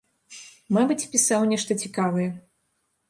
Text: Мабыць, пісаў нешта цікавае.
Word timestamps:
Мабыць, 0.77 1.09
пісаў 1.15 1.41
нешта 1.53 1.77
цікавае. 1.85 2.27